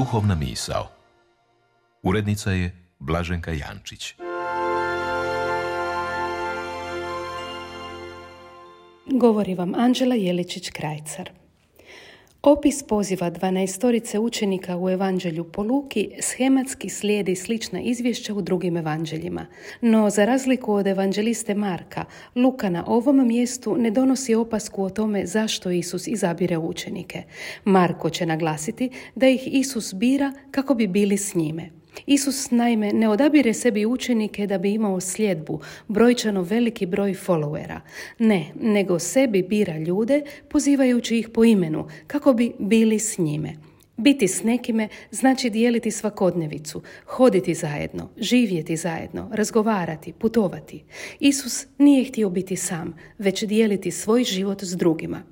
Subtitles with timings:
[0.00, 0.88] Duhovna misao.
[2.02, 4.14] Urednica je Blaženka Jančić.
[9.06, 11.39] Govori vam Anđela Jeličić-Krajcar.
[12.42, 19.46] Opis poziva dvanaestorice učenika u Evanđelju po Luki schematski slijedi slična izvješća u drugim evanđeljima.
[19.80, 22.04] No, za razliku od evanđeliste Marka,
[22.36, 27.22] Luka na ovom mjestu ne donosi opasku o tome zašto Isus izabire učenike.
[27.64, 31.79] Marko će naglasiti da ih Isus bira kako bi bili s njime.
[32.06, 37.80] Isus naime ne odabire sebi učenike da bi imao sljedbu, brojčano veliki broj followera.
[38.18, 43.56] Ne, nego sebi bira ljude pozivajući ih po imenu kako bi bili s njime.
[43.96, 50.84] Biti s nekime znači dijeliti svakodnevicu, hoditi zajedno, živjeti zajedno, razgovarati, putovati.
[51.18, 55.22] Isus nije htio biti sam, već dijeliti svoj život s drugima.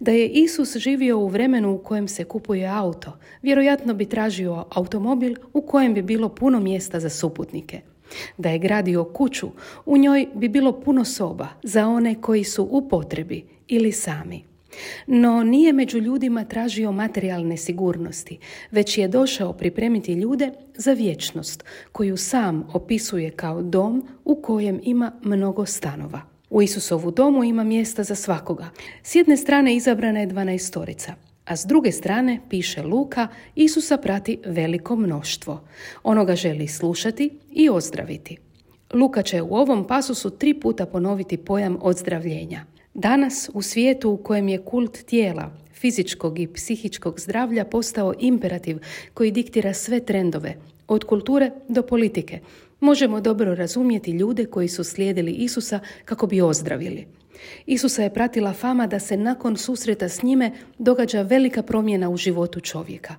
[0.00, 5.34] Da je Isus živio u vremenu u kojem se kupuje auto, vjerojatno bi tražio automobil
[5.52, 7.80] u kojem bi bilo puno mjesta za suputnike.
[8.38, 9.48] Da je gradio kuću,
[9.86, 14.44] u njoj bi bilo puno soba za one koji su u potrebi ili sami.
[15.06, 18.38] No nije među ljudima tražio materijalne sigurnosti,
[18.70, 25.12] već je došao pripremiti ljude za vječnost, koju sam opisuje kao dom u kojem ima
[25.22, 26.35] mnogo stanova.
[26.56, 28.70] U Isusovu domu ima mjesta za svakoga.
[29.02, 34.96] S jedne strane izabrana je dvanaestorica, a s druge strane, piše Luka, Isusa prati veliko
[34.96, 35.60] mnoštvo.
[36.02, 38.36] Ono ga želi slušati i ozdraviti.
[38.94, 42.64] Luka će u ovom pasusu tri puta ponoviti pojam ozdravljenja.
[42.94, 48.78] Danas, u svijetu u kojem je kult tijela, fizičkog i psihičkog zdravlja postao imperativ
[49.14, 50.56] koji diktira sve trendove,
[50.88, 52.40] od kulture do politike,
[52.80, 57.06] možemo dobro razumjeti ljude koji su slijedili Isusa kako bi ozdravili.
[57.66, 62.60] Isusa je pratila fama da se nakon susreta s njime događa velika promjena u životu
[62.60, 63.14] čovjeka.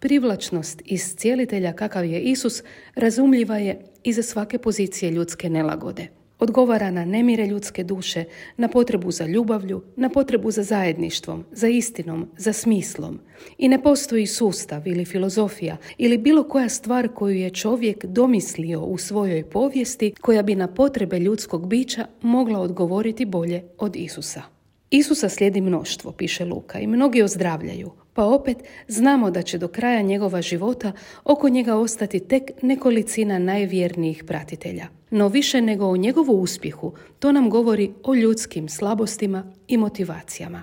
[0.00, 2.62] Privlačnost iscijelitelja kakav je Isus
[2.94, 8.24] razumljiva je i za svake pozicije ljudske nelagode odgovara na nemire ljudske duše,
[8.56, 13.20] na potrebu za ljubavlju, na potrebu za zajedništvom, za istinom, za smislom.
[13.58, 18.98] I ne postoji sustav ili filozofija ili bilo koja stvar koju je čovjek domislio u
[18.98, 24.42] svojoj povijesti koja bi na potrebe ljudskog bića mogla odgovoriti bolje od Isusa.
[24.90, 28.56] Isusa slijedi mnoštvo, piše Luka, i mnogi ozdravljaju, pa opet
[28.88, 30.92] znamo da će do kraja njegova života
[31.24, 34.86] oko njega ostati tek nekolicina najvjernijih pratitelja.
[35.10, 40.62] No više nego o njegovu uspjehu, to nam govori o ljudskim slabostima i motivacijama.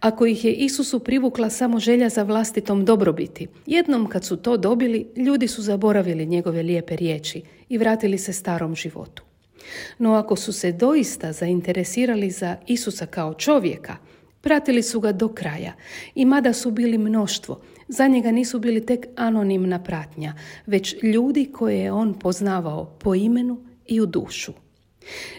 [0.00, 5.06] Ako ih je Isusu privukla samo želja za vlastitom dobrobiti, jednom kad su to dobili,
[5.16, 9.22] ljudi su zaboravili njegove lijepe riječi i vratili se starom životu.
[9.98, 13.96] No ako su se doista zainteresirali za Isusa kao čovjeka,
[14.46, 15.72] pratili su ga do kraja
[16.14, 20.34] i mada su bili mnoštvo, za njega nisu bili tek anonimna pratnja,
[20.66, 24.52] već ljudi koje je on poznavao po imenu i u dušu.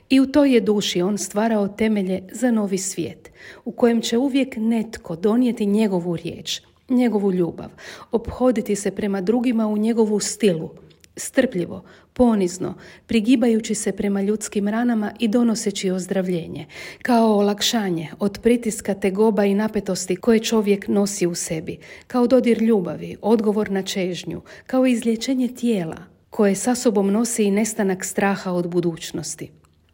[0.10, 3.32] I u toj je duši on stvarao temelje za novi svijet,
[3.66, 7.70] u kojem će uvijek netko donijeti njegovu riječ, njegovu ljubav,
[8.12, 10.70] obhoditi se prema drugima u njegovu stilu,
[11.18, 11.84] strpljivo,
[12.14, 12.74] ponizno,
[13.08, 16.66] prigibajući se prema ljudskim ranama i donoseći ozdravljenje,
[17.02, 23.18] kao olakšanje od pritiska tegoba i napetosti koje čovjek nosi u sebi, kao dodir ljubavi,
[23.22, 25.98] odgovor na čežnju, kao izlječenje tijela,
[26.30, 29.50] koje sa sobom nosi i nestanak straha od budućnosti.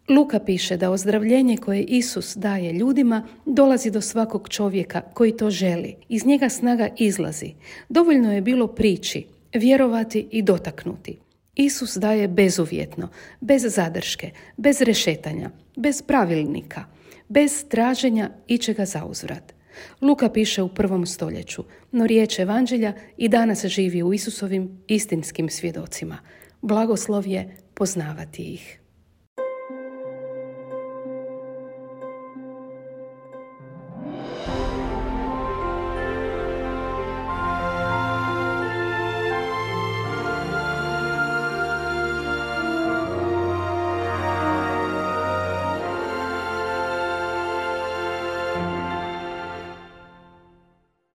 [0.10, 5.96] Luka piše da ozdravljenje koje Isus daje ljudima dolazi do svakog čovjeka koji to želi.
[6.10, 7.54] Iz njega snaga izlazi.
[7.90, 11.20] Dovoljno je bilo prići, vjerovati i dotaknuti.
[11.56, 13.10] Isus daje bezuvjetno,
[13.42, 16.86] bez zadrške, bez rešetanja, bez pravilnika,
[17.30, 19.54] bez traženja ičega za uzvrat.
[20.02, 26.18] Luka piše u prvom stoljeću, no riječ evanđelja i danas živi u Isusovim istinskim svjedocima.
[26.62, 28.83] Blagoslov je poznavati ih.